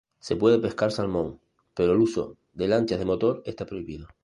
[0.19, 1.39] Se puede pescar salmón,
[1.75, 4.07] pero el uso de lanchas de motor está prohibido.